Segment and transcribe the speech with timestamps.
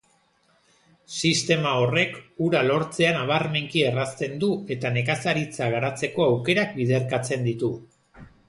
[1.27, 2.15] Sistema horrek
[2.45, 7.75] ura lortzea nabarmenki errazten du eta nekazaritza garatzeko aukerak biderkatzen ditu.